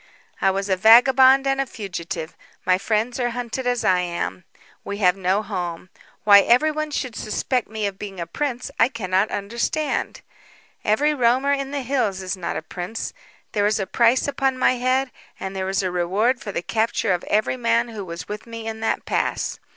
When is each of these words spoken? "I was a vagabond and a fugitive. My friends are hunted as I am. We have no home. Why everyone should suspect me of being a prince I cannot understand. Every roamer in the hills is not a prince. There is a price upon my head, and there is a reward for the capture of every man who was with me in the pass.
"I 0.41 0.49
was 0.49 0.67
a 0.67 0.75
vagabond 0.75 1.45
and 1.45 1.61
a 1.61 1.67
fugitive. 1.67 2.35
My 2.65 2.79
friends 2.79 3.19
are 3.19 3.29
hunted 3.37 3.67
as 3.67 3.85
I 3.85 3.99
am. 3.99 4.45
We 4.83 4.97
have 4.97 5.15
no 5.15 5.43
home. 5.43 5.91
Why 6.23 6.39
everyone 6.39 6.89
should 6.89 7.15
suspect 7.15 7.67
me 7.67 7.85
of 7.85 7.99
being 7.99 8.19
a 8.19 8.25
prince 8.25 8.71
I 8.79 8.89
cannot 8.89 9.29
understand. 9.29 10.21
Every 10.83 11.13
roamer 11.13 11.53
in 11.53 11.69
the 11.69 11.83
hills 11.83 12.23
is 12.23 12.35
not 12.35 12.57
a 12.57 12.63
prince. 12.63 13.13
There 13.51 13.67
is 13.67 13.79
a 13.79 13.85
price 13.85 14.27
upon 14.27 14.57
my 14.57 14.71
head, 14.77 15.11
and 15.39 15.55
there 15.55 15.69
is 15.69 15.83
a 15.83 15.91
reward 15.91 16.41
for 16.41 16.51
the 16.51 16.63
capture 16.63 17.11
of 17.13 17.23
every 17.25 17.55
man 17.57 17.89
who 17.89 18.03
was 18.03 18.27
with 18.27 18.47
me 18.47 18.65
in 18.65 18.79
the 18.79 18.97
pass. 19.05 19.59